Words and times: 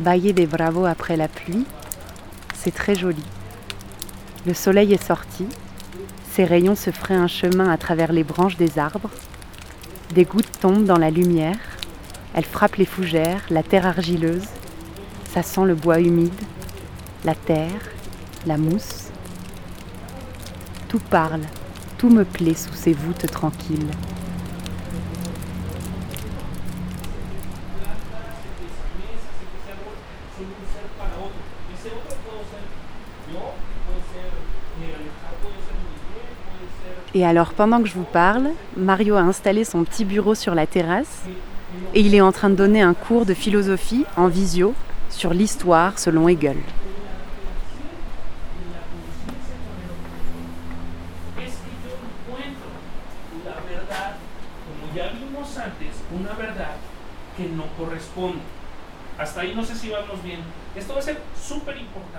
Valle 0.00 0.32
des 0.32 0.46
Bravos 0.46 0.84
après 0.84 1.16
la 1.16 1.26
pluie, 1.26 1.64
c'est 2.54 2.72
très 2.72 2.94
joli. 2.94 3.24
Le 4.46 4.54
soleil 4.54 4.92
est 4.92 5.02
sorti, 5.02 5.46
ses 6.30 6.44
rayons 6.44 6.76
se 6.76 6.90
feraient 6.90 7.16
un 7.16 7.26
chemin 7.26 7.68
à 7.68 7.76
travers 7.78 8.12
les 8.12 8.22
branches 8.22 8.56
des 8.56 8.78
arbres. 8.78 9.10
Des 10.14 10.24
gouttes 10.24 10.60
tombent 10.60 10.84
dans 10.84 10.98
la 10.98 11.10
lumière, 11.10 11.58
elles 12.32 12.44
frappent 12.44 12.76
les 12.76 12.84
fougères, 12.84 13.42
la 13.50 13.64
terre 13.64 13.86
argileuse. 13.86 14.46
Ça 15.32 15.42
sent 15.42 15.64
le 15.64 15.74
bois 15.74 15.98
humide, 15.98 16.30
la 17.24 17.34
terre, 17.34 17.90
la 18.46 18.56
mousse. 18.56 19.08
Tout 20.86 21.00
parle, 21.10 21.42
tout 21.98 22.08
me 22.08 22.24
plaît 22.24 22.54
sous 22.54 22.74
ces 22.74 22.92
voûtes 22.92 23.26
tranquilles. 23.32 23.90
Et 37.14 37.24
alors 37.24 37.52
pendant 37.52 37.80
que 37.82 37.88
je 37.88 37.94
vous 37.94 38.04
parle, 38.04 38.50
Mario 38.76 39.16
a 39.16 39.20
installé 39.20 39.64
son 39.64 39.82
petit 39.84 40.04
bureau 40.04 40.34
sur 40.34 40.54
la 40.54 40.66
terrasse 40.66 41.22
et 41.94 42.00
il 42.00 42.14
est 42.14 42.20
en 42.20 42.32
train 42.32 42.50
de 42.50 42.54
donner 42.54 42.82
un 42.82 42.94
cours 42.94 43.26
de 43.26 43.34
philosophie 43.34 44.04
en 44.16 44.28
visio 44.28 44.74
sur 45.10 45.32
l'histoire 45.32 45.98
selon 45.98 46.28
Hegel. 46.28 46.58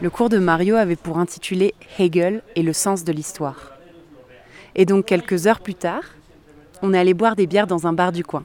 Le 0.00 0.08
cours 0.08 0.28
de 0.30 0.38
Mario 0.38 0.76
avait 0.76 0.96
pour 0.96 1.18
intitulé 1.18 1.74
Hegel 1.98 2.42
et 2.54 2.62
le 2.62 2.72
sens 2.72 3.04
de 3.04 3.12
l'histoire. 3.12 3.72
Et 4.74 4.86
donc 4.86 5.04
quelques 5.04 5.46
heures 5.46 5.60
plus 5.60 5.74
tard, 5.74 6.02
on 6.80 6.94
est 6.94 6.98
allé 6.98 7.12
boire 7.12 7.36
des 7.36 7.46
bières 7.46 7.66
dans 7.66 7.86
un 7.86 7.92
bar 7.92 8.12
du 8.12 8.24
coin. 8.24 8.44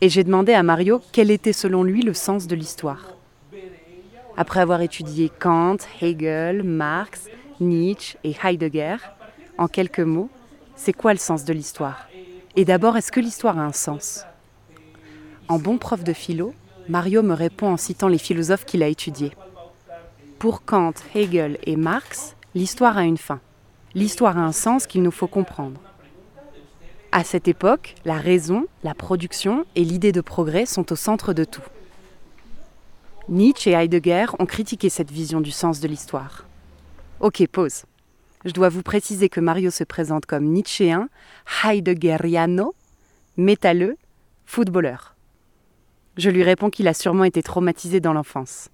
Et 0.00 0.08
j'ai 0.08 0.24
demandé 0.24 0.52
à 0.52 0.64
Mario 0.64 1.00
quel 1.12 1.30
était 1.30 1.52
selon 1.52 1.84
lui 1.84 2.02
le 2.02 2.14
sens 2.14 2.48
de 2.48 2.56
l'histoire. 2.56 3.14
Après 4.36 4.60
avoir 4.60 4.80
étudié 4.80 5.30
Kant, 5.38 5.76
Hegel, 6.00 6.64
Marx, 6.64 7.28
Nietzsche 7.60 8.18
et 8.24 8.34
Heidegger, 8.42 8.96
en 9.58 9.68
quelques 9.68 10.00
mots, 10.00 10.30
c'est 10.74 10.92
quoi 10.92 11.12
le 11.12 11.18
sens 11.18 11.44
de 11.44 11.52
l'histoire? 11.52 12.08
Et 12.56 12.64
d'abord, 12.64 12.96
est-ce 12.96 13.12
que 13.12 13.20
l'histoire 13.20 13.58
a 13.58 13.62
un 13.62 13.72
sens? 13.72 14.24
En 15.46 15.58
bon 15.58 15.78
prof 15.78 16.02
de 16.02 16.12
philo, 16.12 16.54
Mario 16.88 17.22
me 17.22 17.34
répond 17.34 17.68
en 17.68 17.76
citant 17.76 18.08
les 18.08 18.18
philosophes 18.18 18.64
qu'il 18.64 18.82
a 18.82 18.88
étudiés. 18.88 19.32
Pour 20.38 20.64
Kant, 20.64 20.94
Hegel 21.14 21.58
et 21.64 21.76
Marx, 21.76 22.36
l'histoire 22.54 22.96
a 22.96 23.04
une 23.04 23.18
fin 23.18 23.40
l'histoire 23.94 24.38
a 24.38 24.42
un 24.42 24.52
sens 24.52 24.86
qu'il 24.86 25.02
nous 25.02 25.10
faut 25.10 25.26
comprendre. 25.26 25.80
À 27.12 27.24
cette 27.24 27.48
époque, 27.48 27.96
la 28.04 28.16
raison, 28.16 28.66
la 28.84 28.94
production 28.94 29.64
et 29.74 29.84
l'idée 29.84 30.12
de 30.12 30.20
progrès 30.20 30.66
sont 30.66 30.92
au 30.92 30.96
centre 30.96 31.32
de 31.32 31.44
tout. 31.44 31.62
Nietzsche 33.28 33.70
et 33.70 33.74
Heidegger 33.74 34.26
ont 34.38 34.46
critiqué 34.46 34.88
cette 34.88 35.10
vision 35.10 35.40
du 35.40 35.50
sens 35.50 35.80
de 35.80 35.88
l'histoire. 35.88 36.46
Ok, 37.20 37.46
pause. 37.48 37.84
Je 38.44 38.52
dois 38.52 38.68
vous 38.68 38.82
préciser 38.82 39.28
que 39.28 39.40
Mario 39.40 39.70
se 39.70 39.84
présente 39.84 40.24
comme 40.24 40.46
Nietzschéen, 40.46 41.08
Heideggeriano, 41.64 42.74
métalleux, 43.36 43.96
footballeur. 44.46 45.14
Je 46.20 46.28
lui 46.28 46.42
réponds 46.42 46.68
qu'il 46.68 46.86
a 46.86 46.92
sûrement 46.92 47.24
été 47.24 47.42
traumatisé 47.42 47.98
dans 47.98 48.12
l'enfance. 48.12 48.68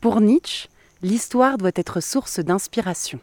Pour 0.00 0.22
Nietzsche, 0.22 0.70
l'histoire 1.02 1.58
doit 1.58 1.72
être 1.74 2.00
source 2.00 2.40
d'inspiration. 2.40 3.20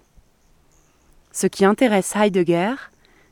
Ce 1.32 1.48
qui 1.48 1.66
intéresse 1.66 2.16
Heidegger, 2.16 2.76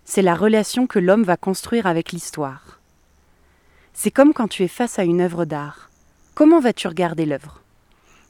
c'est 0.03 0.23
la 0.23 0.33
relation 0.33 0.87
que 0.87 0.97
l'homme 0.97 1.21
va 1.21 1.37
construire 1.37 1.85
avec 1.85 2.11
l'histoire. 2.11 2.79
C'est 3.93 4.09
comme 4.09 4.33
quand 4.33 4.47
tu 4.47 4.63
es 4.63 4.67
face 4.67 4.97
à 4.97 5.03
une 5.03 5.21
œuvre 5.21 5.45
d'art. 5.45 5.91
Comment 6.33 6.59
vas-tu 6.59 6.87
regarder 6.87 7.27
l'œuvre? 7.27 7.61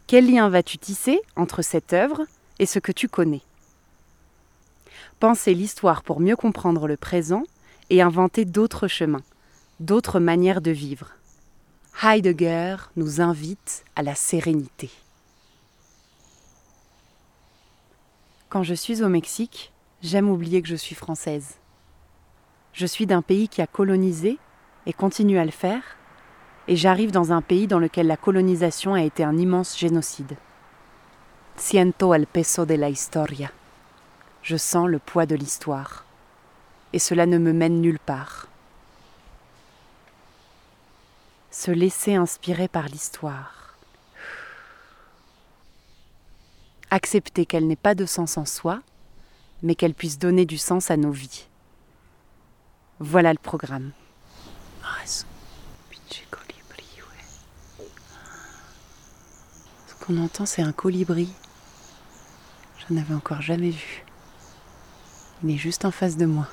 Quel 0.07 0.29
lien 0.29 0.49
vas-tu 0.49 0.77
tisser 0.77 1.21
entre 1.37 1.61
cette 1.61 1.93
œuvre 1.93 2.25
et 2.59 2.65
ce 2.65 2.79
que 2.79 2.91
tu 2.91 3.07
connais? 3.07 3.43
Penser 5.21 5.53
l'histoire 5.53 6.03
pour 6.03 6.19
mieux 6.19 6.35
comprendre 6.35 6.85
le 6.85 6.97
présent 6.97 7.43
et 7.91 8.01
inventer 8.01 8.45
d'autres 8.45 8.87
chemins, 8.87 9.23
d'autres 9.81 10.21
manières 10.21 10.61
de 10.61 10.71
vivre. 10.71 11.09
Heidegger 12.01 12.77
nous 12.95 13.19
invite 13.19 13.83
à 13.97 14.01
la 14.01 14.15
sérénité. 14.15 14.89
Quand 18.47 18.63
je 18.63 18.73
suis 18.73 19.03
au 19.03 19.09
Mexique, 19.09 19.73
j'aime 20.01 20.29
oublier 20.29 20.61
que 20.61 20.69
je 20.69 20.75
suis 20.75 20.95
française. 20.95 21.55
Je 22.71 22.85
suis 22.85 23.05
d'un 23.05 23.21
pays 23.21 23.49
qui 23.49 23.61
a 23.61 23.67
colonisé 23.67 24.39
et 24.85 24.93
continue 24.93 25.37
à 25.37 25.45
le 25.45 25.51
faire, 25.51 25.83
et 26.69 26.77
j'arrive 26.77 27.11
dans 27.11 27.33
un 27.33 27.41
pays 27.41 27.67
dans 27.67 27.79
lequel 27.79 28.07
la 28.07 28.17
colonisation 28.17 28.93
a 28.93 29.03
été 29.03 29.25
un 29.25 29.37
immense 29.37 29.77
génocide. 29.77 30.37
Siento 31.57 32.13
el 32.13 32.25
peso 32.25 32.65
de 32.65 32.75
la 32.75 32.89
historia. 32.89 33.51
Je 34.41 34.55
sens 34.55 34.87
le 34.87 34.99
poids 34.99 35.25
de 35.25 35.35
l'histoire, 35.35 36.05
et 36.93 36.99
cela 36.99 37.25
ne 37.25 37.37
me 37.37 37.53
mène 37.53 37.81
nulle 37.81 37.99
part. 37.99 38.47
Se 41.51 41.71
laisser 41.71 42.15
inspirer 42.15 42.67
par 42.67 42.87
l'histoire 42.87 43.61
accepter 46.91 47.45
qu'elle 47.45 47.67
n'ait 47.67 47.75
pas 47.77 47.95
de 47.95 48.05
sens 48.05 48.37
en 48.37 48.45
soi, 48.45 48.81
mais 49.63 49.75
qu'elle 49.75 49.93
puisse 49.93 50.19
donner 50.19 50.45
du 50.45 50.57
sens 50.57 50.91
à 50.91 50.97
nos 50.97 51.11
vies. 51.11 51.47
Voilà 52.99 53.31
le 53.31 53.39
programme. 53.39 53.91
Ce 55.07 55.25
qu'on 60.05 60.17
entend, 60.17 60.45
c'est 60.45 60.61
un 60.61 60.73
colibri. 60.73 61.29
Je 62.77 62.93
n'avais 62.93 63.13
encore 63.13 63.41
jamais 63.41 63.69
vu. 63.69 64.03
Il 65.43 65.51
est 65.51 65.57
juste 65.57 65.85
en 65.85 65.91
face 65.91 66.17
de 66.17 66.25
moi. 66.25 66.47